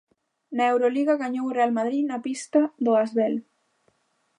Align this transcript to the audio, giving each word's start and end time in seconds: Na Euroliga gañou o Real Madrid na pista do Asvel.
Na 0.57 0.63
Euroliga 0.73 1.21
gañou 1.23 1.45
o 1.47 1.55
Real 1.57 1.71
Madrid 1.79 2.03
na 2.05 2.17
pista 2.25 2.61
do 2.85 2.91
Asvel. 3.03 3.33